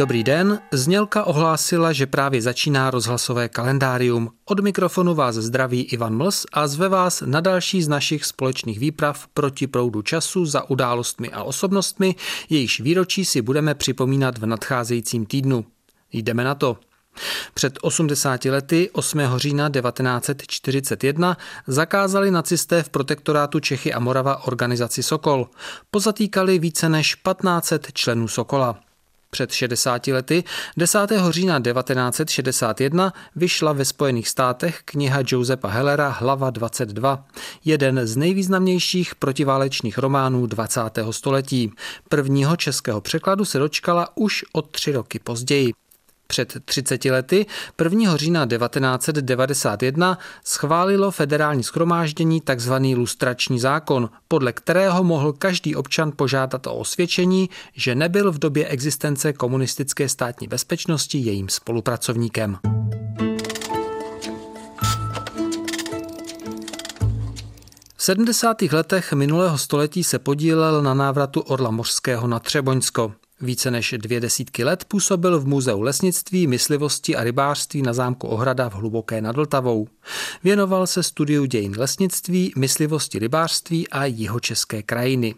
Dobrý 0.00 0.24
den, 0.24 0.60
znělka 0.72 1.24
ohlásila, 1.24 1.92
že 1.92 2.06
právě 2.06 2.42
začíná 2.42 2.90
rozhlasové 2.90 3.48
kalendárium. 3.48 4.30
Od 4.44 4.60
mikrofonu 4.60 5.14
vás 5.14 5.34
zdraví 5.34 5.82
Ivan 5.82 6.16
Mls 6.16 6.46
a 6.52 6.68
zve 6.68 6.88
vás 6.88 7.22
na 7.26 7.40
další 7.40 7.82
z 7.82 7.88
našich 7.88 8.24
společných 8.24 8.78
výprav 8.78 9.26
proti 9.34 9.66
proudu 9.66 10.02
času 10.02 10.46
za 10.46 10.70
událostmi 10.70 11.30
a 11.30 11.42
osobnostmi, 11.42 12.14
jejichž 12.48 12.80
výročí 12.80 13.24
si 13.24 13.42
budeme 13.42 13.74
připomínat 13.74 14.38
v 14.38 14.46
nadcházejícím 14.46 15.26
týdnu. 15.26 15.64
Jdeme 16.12 16.44
na 16.44 16.54
to. 16.54 16.76
Před 17.54 17.78
80 17.82 18.44
lety 18.44 18.90
8. 18.92 19.20
října 19.36 19.70
1941 19.70 21.36
zakázali 21.66 22.30
nacisté 22.30 22.82
v 22.82 22.88
protektorátu 22.88 23.60
Čechy 23.60 23.92
a 23.92 23.98
Morava 23.98 24.44
organizaci 24.44 25.02
Sokol. 25.02 25.48
Pozatýkali 25.90 26.58
více 26.58 26.88
než 26.88 27.14
1500 27.14 27.92
členů 27.92 28.28
Sokola. 28.28 28.89
Před 29.30 29.52
60 29.52 30.06
lety, 30.06 30.44
10. 30.76 30.98
října 31.30 31.60
1961, 31.60 33.12
vyšla 33.36 33.72
ve 33.72 33.84
Spojených 33.84 34.28
státech 34.28 34.80
kniha 34.84 35.22
Josepa 35.26 35.68
Hellera 35.68 36.08
Hlava 36.08 36.50
22, 36.50 37.24
jeden 37.64 38.06
z 38.06 38.16
nejvýznamnějších 38.16 39.14
protiválečných 39.14 39.98
románů 39.98 40.46
20. 40.46 40.80
století. 41.10 41.72
Prvního 42.08 42.56
českého 42.56 43.00
překladu 43.00 43.44
se 43.44 43.58
dočkala 43.58 44.08
už 44.14 44.44
o 44.52 44.62
tři 44.62 44.92
roky 44.92 45.18
později. 45.18 45.72
Před 46.30 46.56
30 46.64 47.04
lety, 47.04 47.46
1. 47.84 48.16
října 48.16 48.46
1991, 48.46 50.18
schválilo 50.44 51.10
federální 51.10 51.62
schromáždění 51.62 52.40
tzv. 52.40 52.72
lustrační 52.94 53.60
zákon, 53.60 54.10
podle 54.28 54.52
kterého 54.52 55.04
mohl 55.04 55.32
každý 55.32 55.76
občan 55.76 56.12
požádat 56.16 56.66
o 56.66 56.74
osvědčení, 56.74 57.50
že 57.74 57.94
nebyl 57.94 58.32
v 58.32 58.38
době 58.38 58.68
existence 58.68 59.32
komunistické 59.32 60.08
státní 60.08 60.48
bezpečnosti 60.48 61.18
jejím 61.18 61.48
spolupracovníkem. 61.48 62.58
V 67.96 68.02
70. 68.02 68.62
letech 68.62 69.12
minulého 69.12 69.58
století 69.58 70.04
se 70.04 70.18
podílel 70.18 70.82
na 70.82 70.94
návratu 70.94 71.40
orla 71.40 71.70
mořského 71.70 72.26
na 72.26 72.38
Třeboňsko. 72.38 73.12
Více 73.40 73.70
než 73.70 73.94
dvě 73.98 74.20
desítky 74.20 74.64
let 74.64 74.84
působil 74.84 75.40
v 75.40 75.46
Muzeu 75.46 75.80
lesnictví, 75.80 76.46
myslivosti 76.46 77.16
a 77.16 77.24
rybářství 77.24 77.82
na 77.82 77.92
zámku 77.92 78.28
Ohrada 78.28 78.68
v 78.70 78.74
Hluboké 78.74 79.20
nad 79.20 79.36
Vltavou. 79.36 79.88
Věnoval 80.44 80.86
se 80.86 81.02
studiu 81.02 81.44
dějin 81.44 81.74
lesnictví, 81.78 82.52
myslivosti, 82.56 83.18
rybářství 83.18 83.88
a 83.88 84.04
jihočeské 84.04 84.82
krajiny. 84.82 85.34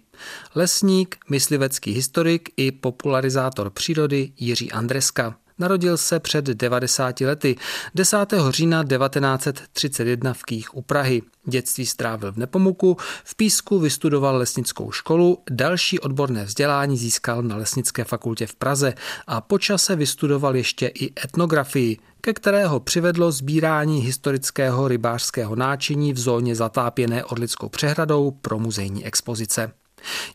Lesník, 0.55 1.17
myslivecký 1.31 1.93
historik 1.93 2.51
i 2.57 2.73
popularizátor 2.73 3.71
přírody 3.71 4.33
Jiří 4.37 4.73
Andreska. 4.73 5.42
Narodil 5.63 5.97
se 5.97 6.21
před 6.21 6.45
90 6.45 7.21
lety 7.21 7.57
10. 7.95 8.17
října 8.51 8.85
1931 8.85 10.33
v 10.33 10.43
Kých 10.43 10.77
u 10.77 10.83
Prahy. 10.83 11.23
Dětství 11.45 11.87
strávil 11.87 12.33
v 12.33 12.37
Nepomuku, 12.37 12.97
v 13.25 13.35
Písku 13.35 13.79
vystudoval 13.79 14.37
lesnickou 14.37 14.93
školu, 14.93 15.39
další 15.51 16.01
odborné 16.01 16.45
vzdělání 16.45 16.99
získal 16.99 17.43
na 17.43 17.57
Lesnické 17.57 18.05
fakultě 18.05 18.47
v 18.47 18.55
Praze 18.55 18.95
a 19.27 19.41
po 19.41 19.59
čase 19.59 19.97
vystudoval 19.97 20.57
ještě 20.57 20.87
i 20.87 21.13
etnografii, 21.25 21.99
ke 22.21 22.33
kterého 22.33 22.81
přivedlo 22.81 23.33
sbírání 23.33 24.01
historického 24.01 24.89
rybářského 24.89 25.57
náčiní 25.57 26.13
v 26.13 26.19
zóně 26.19 26.55
zatápěné 26.55 27.25
Orlickou 27.25 27.69
přehradou 27.69 28.31
pro 28.31 28.59
muzejní 28.59 29.07
expozice. 29.07 29.73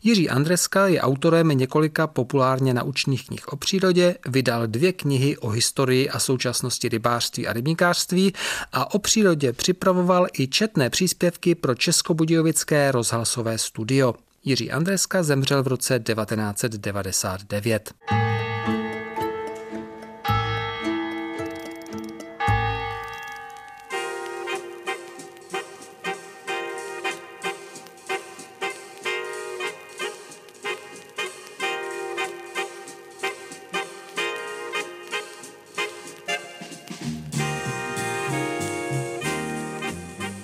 Jiří 0.02 0.30
Andreska 0.30 0.86
je 0.86 1.00
autorem 1.00 1.48
několika 1.48 2.06
populárně 2.06 2.74
naučných 2.74 3.26
knih 3.26 3.48
o 3.48 3.56
přírodě, 3.56 4.14
vydal 4.26 4.66
dvě 4.66 4.92
knihy 4.92 5.36
o 5.36 5.48
historii 5.48 6.10
a 6.10 6.18
současnosti 6.18 6.88
rybářství 6.88 7.46
a 7.46 7.52
rybníkářství 7.52 8.32
a 8.72 8.94
o 8.94 8.98
přírodě 8.98 9.52
připravoval 9.52 10.26
i 10.38 10.48
četné 10.48 10.90
příspěvky 10.90 11.54
pro 11.54 11.74
Českobudějovické 11.74 12.92
rozhlasové 12.92 13.58
studio. 13.58 14.14
Jiří 14.44 14.70
Andreska 14.70 15.22
zemřel 15.22 15.62
v 15.62 15.66
roce 15.66 16.00
1999. 16.00 17.92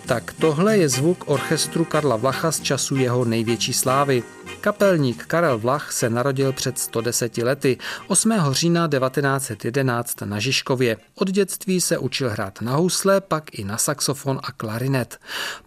Tak 0.06 0.32
tohle 0.32 0.76
je 0.76 0.88
zvuk 0.88 1.24
orchestru 1.26 1.84
Karla 1.84 2.16
Vlacha 2.16 2.52
z 2.52 2.60
času 2.60 2.96
jeho 2.96 3.24
největší 3.24 3.72
slávy. 3.72 4.22
Kapelník 4.60 5.24
Karel 5.26 5.58
Vlach 5.58 5.92
se 5.92 6.10
narodil 6.10 6.52
před 6.52 6.78
110 6.78 7.38
lety 7.38 7.78
8. 8.08 8.32
října 8.50 8.88
1911 8.88 10.20
na 10.20 10.38
Žižkově. 10.38 10.96
Od 11.14 11.30
dětství 11.30 11.80
se 11.80 11.98
učil 11.98 12.30
hrát 12.30 12.60
na 12.60 12.76
housle, 12.76 13.20
pak 13.20 13.58
i 13.58 13.64
na 13.64 13.78
saxofon 13.78 14.40
a 14.42 14.52
klarinet. 14.52 15.18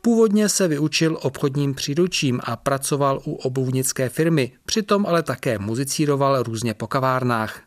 Původně 0.02 0.50
se 0.50 0.68
vyučil 0.68 1.18
obchodním 1.22 1.74
příručím 1.74 2.42
a 2.44 2.56
pracoval 2.56 3.22
u 3.26 3.34
obuvnické 3.34 4.10
firmy, 4.10 4.52
přitom 4.66 5.06
ale 5.06 5.24
také 5.24 5.60
muzicíroval 5.60 6.44
různě 6.44 6.74
po 6.74 6.88
kavárnách. 6.88 7.67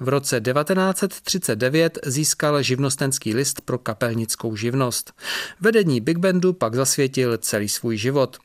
V 0.00 0.08
roce 0.08 0.40
1939 0.40 1.98
získal 2.06 2.62
živnostenský 2.62 3.34
list 3.34 3.60
pro 3.60 3.78
kapelnickou 3.78 4.56
živnost. 4.56 5.12
Vedení 5.60 6.00
Big 6.00 6.18
Bandu 6.18 6.52
pak 6.52 6.74
zasvětil 6.74 7.38
celý 7.38 7.68
svůj 7.68 7.96
život. 7.96 8.38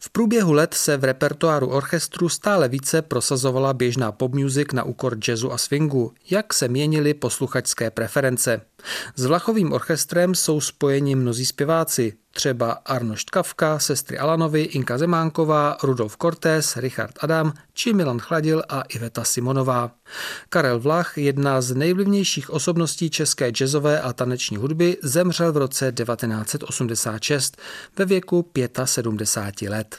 V 0.00 0.10
průběhu 0.10 0.52
let 0.52 0.74
se 0.74 0.96
v 0.96 1.04
repertoáru 1.04 1.68
orchestru 1.68 2.28
stále 2.28 2.68
více 2.68 3.02
prosazovala 3.02 3.72
běžná 3.72 4.12
pop 4.12 4.34
music 4.34 4.68
na 4.72 4.82
úkor 4.82 5.18
jazzu 5.28 5.52
a 5.52 5.58
swingu, 5.58 6.12
jak 6.30 6.54
se 6.54 6.68
měnily 6.68 7.14
posluchačské 7.14 7.90
preference. 7.90 8.60
S 9.16 9.24
Vlachovým 9.24 9.72
orchestrem 9.72 10.34
jsou 10.34 10.60
spojeni 10.60 11.14
mnozí 11.14 11.46
zpěváci, 11.46 12.12
třeba 12.30 12.72
Arnošt 12.72 13.30
Kavka, 13.30 13.78
sestry 13.78 14.18
Alanovi, 14.18 14.62
Inka 14.62 14.98
Zemánková, 14.98 15.76
Rudolf 15.82 16.16
Cortés, 16.16 16.76
Richard 16.76 17.18
Adam 17.20 17.52
či 17.74 17.92
Milan 17.92 18.18
Chladil 18.18 18.62
a 18.68 18.82
Iveta 18.82 19.24
Simonová. 19.24 19.90
Karel 20.48 20.80
Vlach, 20.80 21.18
jedna 21.18 21.60
z 21.60 21.74
nejvlivnějších 21.74 22.50
osobností 22.50 23.10
české 23.10 23.50
jazzové 23.50 24.00
a 24.00 24.12
taneční 24.12 24.56
hudby, 24.56 24.96
zemřel 25.02 25.52
v 25.52 25.56
roce 25.56 25.92
1986 25.92 27.56
ve 27.96 28.04
věku 28.04 28.50
75 28.84 29.57
let. 29.62 29.96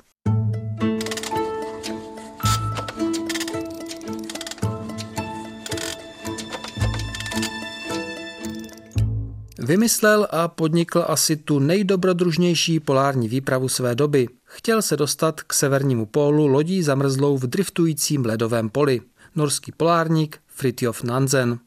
Vymyslel 9.70 10.28
a 10.32 10.48
podnikl 10.48 11.06
asi 11.08 11.36
tu 11.36 11.60
nejdobrodružnější 11.60 12.80
polární 12.80 13.28
výpravu 13.28 13.70
své 13.70 13.96
doby. 13.96 14.28
Chtěl 14.44 14.82
se 14.82 14.98
dostat 14.98 15.42
k 15.42 15.54
severnímu 15.54 16.06
pólu 16.06 16.48
lodí 16.48 16.84
zamrzlou 16.84 17.38
v 17.38 17.48
driftujícím 17.48 18.26
ledovém 18.26 18.70
poli. 18.70 19.02
Norský 19.36 19.72
polárník 19.72 20.40
Fritjof 20.60 21.04
Nansen. 21.04 21.60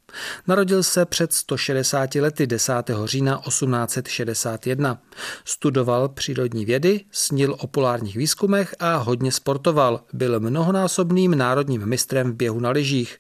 Narodil 0.47 0.83
se 0.83 1.05
před 1.05 1.33
160 1.33 2.15
lety 2.15 2.47
10. 2.47 2.73
října 3.05 3.41
1861. 3.49 5.03
Studoval 5.45 6.09
přírodní 6.09 6.65
vědy, 6.65 7.01
snil 7.11 7.57
o 7.59 7.67
polárních 7.67 8.17
výzkumech 8.17 8.75
a 8.79 8.97
hodně 8.97 9.33
sportoval. 9.33 10.01
Byl 10.13 10.41
mnohonásobným 10.41 11.39
národním 11.39 11.87
mistrem 11.87 12.33
v 12.33 12.35
běhu 12.35 12.61
na 12.61 12.71
lyžích. 12.71 13.19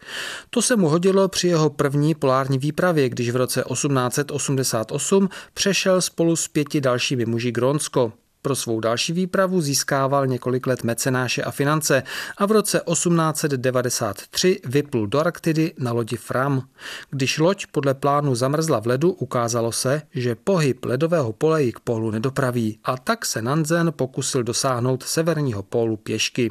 To 0.50 0.62
se 0.62 0.76
mu 0.76 0.88
hodilo 0.88 1.28
při 1.28 1.48
jeho 1.48 1.70
první 1.70 2.14
polární 2.14 2.58
výpravě, 2.58 3.08
když 3.08 3.30
v 3.30 3.36
roce 3.36 3.64
1888 3.72 5.28
přešel 5.54 6.00
spolu 6.00 6.36
s 6.36 6.48
pěti 6.48 6.80
dalšími 6.80 7.26
muži 7.26 7.52
Grónsko. 7.52 8.12
Pro 8.42 8.56
svou 8.56 8.80
další 8.80 9.12
výpravu 9.12 9.60
získával 9.60 10.26
několik 10.26 10.66
let 10.66 10.84
mecenáše 10.84 11.42
a 11.42 11.50
finance 11.50 12.02
a 12.38 12.46
v 12.46 12.50
roce 12.50 12.80
1893 12.92 14.60
vyplul 14.64 15.06
do 15.06 15.20
Arktidy 15.20 15.74
na 15.78 15.92
lodi 15.92 16.16
Fram. 16.16 16.62
Když 17.10 17.38
loď 17.38 17.66
podle 17.66 17.94
plánu 17.94 18.34
zamrzla 18.34 18.80
v 18.80 18.86
ledu, 18.86 19.12
ukázalo 19.12 19.72
se, 19.72 20.02
že 20.14 20.34
pohyb 20.34 20.84
ledového 20.84 21.32
pole 21.32 21.62
ji 21.62 21.72
k 21.72 21.80
pólu 21.80 22.10
nedopraví 22.10 22.78
a 22.84 22.96
tak 22.96 23.26
se 23.26 23.42
Nansen 23.42 23.92
pokusil 23.96 24.42
dosáhnout 24.42 25.02
severního 25.02 25.62
pólu 25.62 25.96
pěšky. 25.96 26.50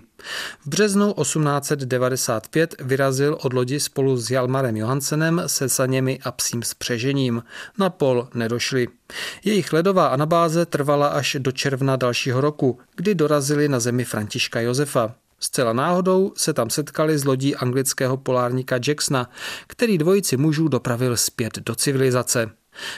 V 0.61 0.67
březnu 0.67 1.13
1895 1.13 2.75
vyrazil 2.79 3.37
od 3.41 3.53
lodi 3.53 3.79
spolu 3.79 4.17
s 4.17 4.31
Jalmarem 4.31 4.77
Johansenem 4.77 5.41
se 5.45 5.69
saněmi 5.69 6.19
a 6.23 6.31
psím 6.31 6.63
spřežením. 6.63 7.43
Na 7.77 7.89
pol 7.89 8.27
nedošli. 8.33 8.87
Jejich 9.43 9.73
ledová 9.73 10.07
anabáze 10.07 10.65
trvala 10.65 11.07
až 11.07 11.37
do 11.39 11.51
června 11.51 11.95
dalšího 11.95 12.41
roku, 12.41 12.79
kdy 12.95 13.15
dorazili 13.15 13.67
na 13.67 13.79
zemi 13.79 14.03
Františka 14.03 14.59
Josefa. 14.59 15.15
Zcela 15.39 15.73
náhodou 15.73 16.33
se 16.37 16.53
tam 16.53 16.69
setkali 16.69 17.17
s 17.17 17.25
lodí 17.25 17.55
anglického 17.55 18.17
polárníka 18.17 18.79
Jacksona, 18.87 19.29
který 19.67 19.97
dvojici 19.97 20.37
mužů 20.37 20.67
dopravil 20.67 21.17
zpět 21.17 21.59
do 21.59 21.75
civilizace. 21.75 22.49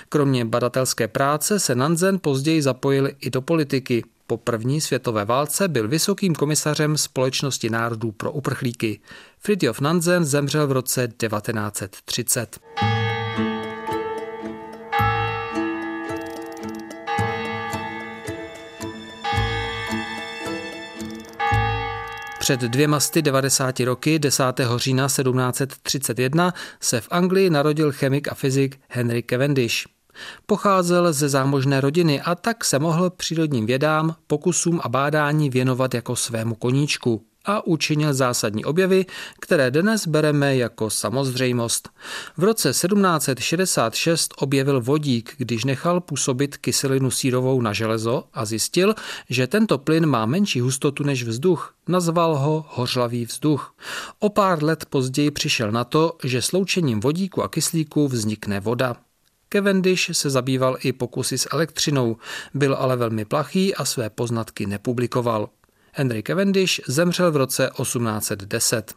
Kromě 0.10 0.46
badatelské 0.46 1.08
práce 1.08 1.60
se 1.60 1.76
Nansen 1.76 2.20
později 2.20 2.62
zapojil 2.62 3.10
i 3.20 3.30
do 3.30 3.42
politiky. 3.42 4.04
Po 4.28 4.38
první 4.38 4.82
světové 4.82 5.26
válce 5.26 5.68
byl 5.68 5.88
vysokým 5.88 6.36
komisařem 6.36 6.98
Společnosti 6.98 7.70
národů 7.70 8.12
pro 8.12 8.32
uprchlíky. 8.32 9.00
Fridtjof 9.40 9.80
Nansen 9.80 10.26
zemřel 10.26 10.68
v 10.68 10.72
roce 10.72 11.08
1930. 11.08 12.60
Před 22.44 22.60
dvěma 22.60 23.00
sty 23.00 23.22
90 23.22 23.80
roky, 23.80 24.20
10. 24.20 24.44
října 24.76 25.06
1731, 25.08 26.54
se 26.80 27.02
v 27.02 27.08
Anglii 27.12 27.50
narodil 27.50 27.92
chemik 27.92 28.28
a 28.28 28.36
fyzik 28.36 28.80
Henry 28.88 29.24
Cavendish. 29.24 29.86
Pocházel 30.46 31.14
ze 31.14 31.30
zámožné 31.30 31.82
rodiny 31.82 32.22
a 32.22 32.36
tak 32.36 32.66
se 32.66 32.80
mohl 32.80 33.10
přírodním 33.10 33.66
vědám, 33.66 34.16
pokusům 34.28 34.80
a 34.84 34.90
bádání 34.90 35.50
věnovat 35.50 35.94
jako 35.94 36.16
svému 36.16 36.56
koníčku 36.56 37.26
a 37.46 37.68
učinil 37.68 38.14
zásadní 38.14 38.66
objevy, 38.66 39.06
které 39.40 39.72
dnes 39.72 40.08
bereme 40.08 40.56
jako 40.56 40.90
samozřejmost. 40.90 41.90
V 42.38 42.44
roce 42.44 42.70
1766 42.70 44.34
objevil 44.38 44.82
vodík, 44.82 45.34
když 45.38 45.64
nechal 45.64 46.02
působit 46.02 46.58
kyselinu 46.58 47.12
sírovou 47.12 47.62
na 47.62 47.74
železo 47.74 48.24
a 48.34 48.46
zjistil, 48.46 48.96
že 49.30 49.48
tento 49.48 49.78
plyn 49.78 50.06
má 50.06 50.26
menší 50.26 50.60
hustotu 50.60 51.04
než 51.04 51.24
vzduch. 51.24 51.74
Nazval 51.88 52.38
ho 52.38 52.66
hořlavý 52.70 53.26
vzduch. 53.26 53.76
O 54.20 54.30
pár 54.30 54.64
let 54.64 54.86
později 54.86 55.32
přišel 55.32 55.72
na 55.72 55.84
to, 55.84 56.18
že 56.24 56.42
sloučením 56.42 57.00
vodíku 57.00 57.44
a 57.44 57.50
kyslíku 57.50 58.08
vznikne 58.08 58.60
voda. 58.60 58.96
Cavendish 59.54 60.10
se 60.12 60.30
zabýval 60.30 60.78
i 60.80 60.94
pokusy 60.94 61.38
s 61.38 61.48
elektřinou, 61.52 62.18
byl 62.54 62.76
ale 62.76 62.96
velmi 62.96 63.26
plachý 63.26 63.76
a 63.76 63.86
své 63.86 64.10
poznatky 64.10 64.66
nepublikoval. 64.66 65.50
Henry 65.96 66.24
Cavendish 66.24 66.82
zemřel 66.88 67.32
v 67.32 67.36
roce 67.36 67.70
1810. 67.82 68.94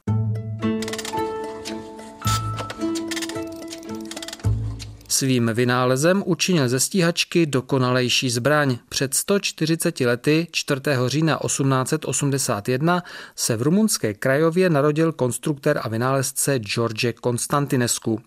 Svým 5.08 5.50
vynálezem 5.54 6.22
učinil 6.26 6.68
ze 6.68 6.80
stíhačky 6.80 7.46
dokonalejší 7.46 8.30
zbraň. 8.30 8.78
Před 8.88 9.14
140 9.14 10.00
lety 10.00 10.46
4. 10.50 10.80
října 11.06 11.38
1881 11.46 13.02
se 13.36 13.56
v 13.56 13.62
rumunské 13.62 14.14
krajově 14.14 14.70
narodil 14.70 15.12
konstruktér 15.12 15.80
a 15.82 15.88
vynálezce 15.88 16.58
George 16.58 17.12
Konstantinescu. 17.20 18.20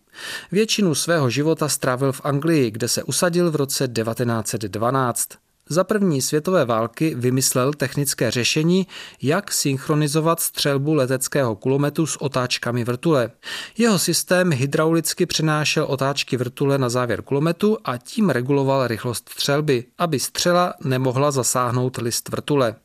Většinu 0.52 0.96
svého 0.96 1.30
života 1.30 1.70
strávil 1.70 2.12
v 2.12 2.22
Anglii, 2.24 2.72
kde 2.72 2.88
se 2.88 3.04
usadil 3.04 3.52
v 3.52 3.56
roce 3.56 3.88
1912. 3.88 5.49
Za 5.72 5.84
první 5.84 6.22
světové 6.22 6.66
války 6.66 7.16
vymyslel 7.16 7.74
technické 7.74 8.32
řešení, 8.32 8.88
jak 9.22 9.52
synchronizovat 9.52 10.40
střelbu 10.40 10.94
leteckého 10.94 11.56
kulometu 11.56 12.06
s 12.06 12.22
otáčkami 12.22 12.84
vrtule. 12.84 13.32
Jeho 13.78 14.00
systém 14.00 14.52
hydraulicky 14.52 15.26
přenášel 15.26 15.86
otáčky 15.90 16.38
vrtule 16.38 16.78
na 16.78 16.90
závěr 16.90 17.22
kulometu 17.22 17.78
a 17.86 17.98
tím 17.98 18.30
reguloval 18.30 18.88
rychlost 18.88 19.30
střelby, 19.30 19.86
aby 19.98 20.20
střela 20.20 20.74
nemohla 20.84 21.32
zasáhnout 21.32 21.98
list 21.98 22.30
vrtule. 22.30 22.76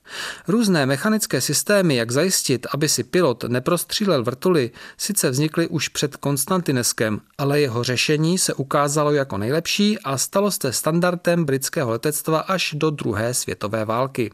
Různé 0.49 0.87
mechanické 0.87 1.41
systémy, 1.41 1.97
jak 1.97 2.11
zajistit, 2.11 2.67
aby 2.71 2.89
si 2.89 3.05
pilot 3.05 3.45
neprostřílel 3.45 4.23
vrtuly, 4.25 4.71
sice 4.97 5.31
vznikly 5.31 5.69
už 5.69 5.89
před 5.89 6.17
Konstantineskem, 6.17 7.21
ale 7.39 7.61
jeho 7.61 7.85
řešení 7.85 8.39
se 8.39 8.55
ukázalo 8.55 9.13
jako 9.13 9.39
nejlepší 9.39 9.99
a 9.99 10.19
stalo 10.19 10.51
se 10.51 10.73
standardem 10.73 11.45
britského 11.45 11.91
letectva 11.91 12.39
až 12.41 12.74
do 12.75 12.91
druhé 12.91 13.35
světové 13.35 13.85
války. 13.85 14.31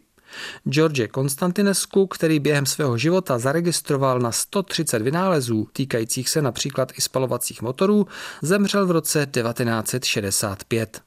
George 0.68 1.06
Konstantinescu, 1.10 2.06
který 2.06 2.40
během 2.40 2.66
svého 2.66 2.98
života 2.98 3.38
zaregistroval 3.38 4.18
na 4.18 4.32
130 4.32 5.02
vynálezů, 5.02 5.68
týkajících 5.72 6.28
se 6.28 6.42
například 6.42 6.92
i 6.98 7.00
spalovacích 7.00 7.62
motorů, 7.62 8.06
zemřel 8.42 8.86
v 8.86 8.90
roce 8.90 9.26
1965. 9.26 11.02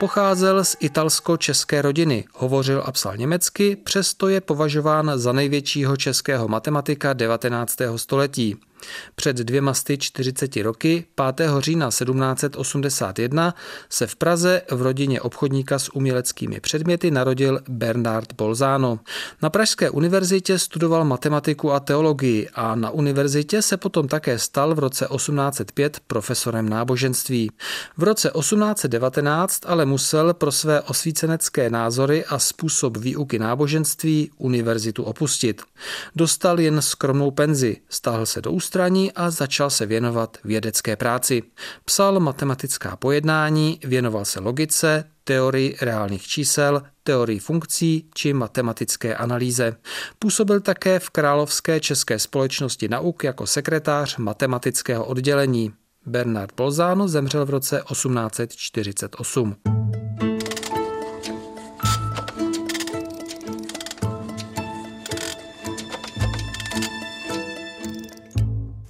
Pocházel 0.00 0.64
z 0.64 0.76
italsko-české 0.80 1.82
rodiny, 1.82 2.24
hovořil 2.32 2.82
a 2.86 2.92
psal 2.92 3.16
německy, 3.16 3.76
přesto 3.76 4.28
je 4.28 4.40
považován 4.40 5.12
za 5.14 5.32
největšího 5.32 5.96
českého 5.96 6.48
matematika 6.48 7.12
19. 7.12 7.76
století. 7.96 8.56
Před 9.14 9.36
dvěma 9.36 9.74
sty 9.74 9.98
40 9.98 10.56
roky, 10.56 11.04
5. 11.36 11.50
října 11.58 11.88
1781, 11.88 13.54
se 13.88 14.06
v 14.06 14.16
Praze 14.16 14.62
v 14.70 14.82
rodině 14.82 15.20
obchodníka 15.20 15.78
s 15.78 15.94
uměleckými 15.94 16.60
předměty 16.60 17.10
narodil 17.10 17.60
Bernard 17.68 18.32
Bolzano. 18.32 18.98
Na 19.42 19.50
Pražské 19.50 19.90
univerzitě 19.90 20.58
studoval 20.58 21.04
matematiku 21.04 21.72
a 21.72 21.80
teologii 21.80 22.48
a 22.54 22.74
na 22.74 22.90
univerzitě 22.90 23.62
se 23.62 23.76
potom 23.76 24.08
také 24.08 24.38
stal 24.38 24.74
v 24.74 24.78
roce 24.78 25.08
1805 25.16 26.00
profesorem 26.06 26.68
náboženství. 26.68 27.50
V 27.96 28.02
roce 28.02 28.30
1819 28.38 29.60
ale 29.66 29.86
musel 29.86 30.34
pro 30.34 30.52
své 30.52 30.80
osvícenecké 30.80 31.70
názory 31.70 32.24
a 32.24 32.38
způsob 32.38 32.96
výuky 32.96 33.38
náboženství 33.38 34.30
univerzitu 34.38 35.02
opustit. 35.02 35.62
Dostal 36.16 36.60
jen 36.60 36.82
skromnou 36.82 37.30
penzi, 37.30 37.76
stáhl 37.88 38.26
se 38.26 38.42
do 38.42 38.50
ústraní 38.76 39.12
a 39.12 39.30
začal 39.30 39.70
se 39.70 39.86
věnovat 39.86 40.36
vědecké 40.44 40.96
práci. 40.96 41.42
Psal 41.84 42.20
matematická 42.20 42.96
pojednání, 42.96 43.80
věnoval 43.84 44.24
se 44.24 44.40
logice, 44.40 45.04
teorii 45.24 45.76
reálných 45.80 46.26
čísel, 46.26 46.82
teorii 47.02 47.38
funkcí 47.38 48.08
či 48.14 48.32
matematické 48.32 49.14
analýze. 49.14 49.76
Působil 50.18 50.60
také 50.60 50.98
v 50.98 51.10
Královské 51.10 51.80
české 51.80 52.18
společnosti 52.18 52.88
nauk 52.88 53.24
jako 53.24 53.46
sekretář 53.46 54.16
matematického 54.16 55.04
oddělení. 55.04 55.72
Bernard 56.06 56.52
Bolzano 56.56 57.08
zemřel 57.08 57.46
v 57.46 57.50
roce 57.50 57.82
1848. 57.92 59.56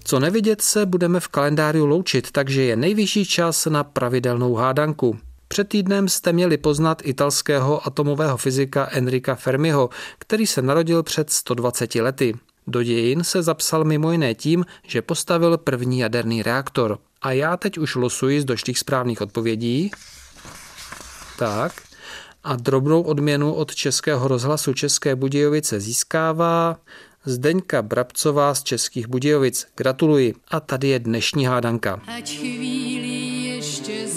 Co 0.09 0.21
nevidět 0.21 0.63
se, 0.63 0.87
budeme 0.87 1.21
v 1.21 1.29
kalendáři 1.29 1.81
loučit, 1.81 2.31
takže 2.31 2.63
je 2.63 2.77
nejvyšší 2.77 3.25
čas 3.25 3.67
na 3.67 3.85
pravidelnou 3.85 4.55
hádanku. 4.55 5.19
Před 5.49 5.69
týdnem 5.69 6.09
jste 6.09 6.33
měli 6.33 6.57
poznat 6.57 7.03
italského 7.05 7.87
atomového 7.87 8.37
fyzika 8.37 8.89
Enrika 8.91 9.35
Fermiho, 9.35 9.91
který 10.19 10.47
se 10.47 10.63
narodil 10.63 11.03
před 11.03 11.31
120 11.31 11.95
lety. 11.95 12.35
Do 12.67 12.83
dějin 12.83 13.25
se 13.25 13.43
zapsal 13.43 13.85
mimo 13.85 14.13
jiné 14.13 14.35
tím, 14.35 14.67
že 14.87 15.03
postavil 15.03 15.59
první 15.59 15.99
jaderný 15.99 16.43
reaktor. 16.43 16.99
A 17.23 17.33
já 17.33 17.57
teď 17.57 17.79
už 17.79 17.95
losuji 17.95 18.41
z 18.41 18.45
došlých 18.45 18.79
správných 18.79 19.21
odpovědí. 19.21 19.91
Tak. 21.39 21.73
A 22.45 22.57
drobnou 22.57 23.03
odměnu 23.03 23.55
od 23.55 23.75
Českého 23.75 24.29
rozhlasu 24.29 24.73
České 24.75 25.17
Budějovice 25.17 25.81
získává 25.81 26.77
Zdeňka 27.27 27.83
Brabcová 27.83 28.55
z 28.55 28.63
Českých 28.63 29.07
Budějovic. 29.09 29.67
Gratuluji. 29.77 30.35
A 30.49 30.61
tady 30.61 30.89
je 30.89 30.99
dnešní 30.99 31.47
hádanka. 31.47 32.01
Ať 32.17 32.39
chvíli 32.39 33.17
ještě 33.57 34.09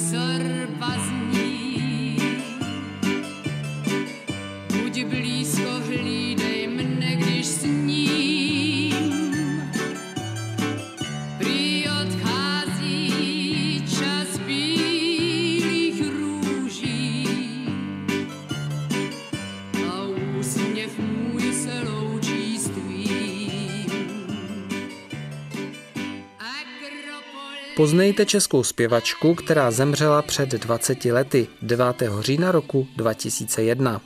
Poznejte 27.79 28.25
českou 28.25 28.63
zpěvačku, 28.63 29.35
která 29.35 29.71
zemřela 29.71 30.21
před 30.21 30.49
20 30.49 31.05
lety 31.05 31.47
9. 31.61 32.03
října 32.19 32.51
roku 32.51 32.87
2001. 32.95 34.01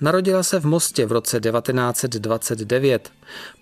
Narodila 0.00 0.42
se 0.42 0.60
v 0.60 0.66
Mostě 0.66 1.06
v 1.06 1.12
roce 1.12 1.40
1929. 1.40 3.12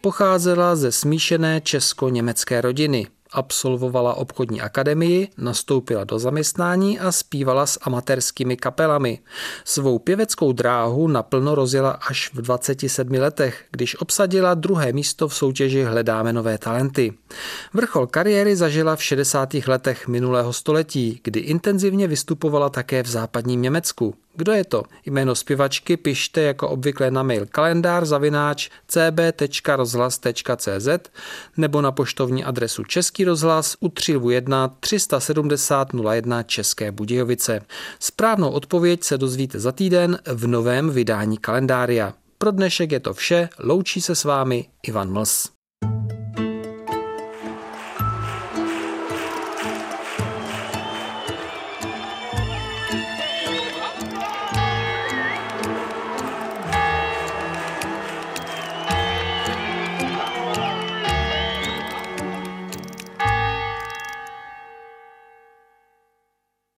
Pocházela 0.00 0.76
ze 0.76 0.92
smíšené 0.92 1.60
česko-německé 1.60 2.60
rodiny 2.60 3.06
absolvovala 3.34 4.14
obchodní 4.14 4.60
akademii, 4.60 5.28
nastoupila 5.38 6.04
do 6.04 6.18
zaměstnání 6.18 6.98
a 7.00 7.12
zpívala 7.12 7.66
s 7.66 7.78
amatérskými 7.82 8.56
kapelami. 8.56 9.18
Svou 9.64 9.98
pěveckou 9.98 10.52
dráhu 10.52 11.08
naplno 11.08 11.54
rozjela 11.54 11.90
až 11.90 12.30
v 12.34 12.42
27 12.42 13.12
letech, 13.12 13.64
když 13.70 14.00
obsadila 14.00 14.54
druhé 14.54 14.92
místo 14.92 15.28
v 15.28 15.34
soutěži 15.34 15.84
Hledáme 15.84 16.32
nové 16.32 16.58
talenty. 16.58 17.12
Vrchol 17.74 18.06
kariéry 18.06 18.56
zažila 18.56 18.96
v 18.96 19.02
60. 19.02 19.54
letech 19.54 20.08
minulého 20.08 20.52
století, 20.52 21.20
kdy 21.24 21.40
intenzivně 21.40 22.06
vystupovala 22.08 22.68
také 22.68 23.02
v 23.02 23.08
západním 23.08 23.62
Německu. 23.62 24.14
Kdo 24.36 24.52
je 24.52 24.64
to? 24.64 24.82
Jméno 25.06 25.34
zpěvačky 25.34 25.96
pište 25.96 26.42
jako 26.42 26.68
obvykle 26.68 27.10
na 27.10 27.22
mail 27.22 27.46
kalendár 27.46 28.06
zavináč 28.06 28.70
cb.rozhlas.cz 28.88 30.88
nebo 31.56 31.80
na 31.80 31.92
poštovní 31.92 32.44
adresu 32.44 32.84
Český 32.84 33.24
rozhlas 33.24 33.76
u 33.80 33.88
301 33.88 34.68
370 34.80 35.94
01 35.94 36.42
České 36.42 36.92
Budějovice. 36.92 37.60
Správnou 37.98 38.50
odpověď 38.50 39.04
se 39.04 39.18
dozvíte 39.18 39.60
za 39.60 39.72
týden 39.72 40.18
v 40.26 40.46
novém 40.46 40.90
vydání 40.90 41.38
kalendária. 41.38 42.14
Pro 42.38 42.50
dnešek 42.50 42.92
je 42.92 43.00
to 43.00 43.14
vše, 43.14 43.48
loučí 43.58 44.00
se 44.00 44.14
s 44.14 44.24
vámi 44.24 44.68
Ivan 44.82 45.12
Mls. 45.12 45.48